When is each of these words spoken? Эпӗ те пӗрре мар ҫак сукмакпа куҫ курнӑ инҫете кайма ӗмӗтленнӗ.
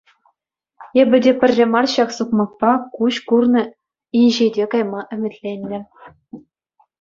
Эпӗ 1.01 1.17
те 1.25 1.31
пӗрре 1.43 1.65
мар 1.73 1.85
ҫак 1.95 2.09
сукмакпа 2.17 2.71
куҫ 2.95 3.15
курнӑ 3.33 3.63
инҫете 4.21 4.65
кайма 4.73 5.01
ӗмӗтленнӗ. 5.19 5.79